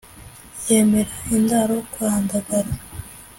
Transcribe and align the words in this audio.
yemera 0.69 1.15
indaro 1.35 1.75
kwa 1.91 2.11
ndagara 2.23 2.71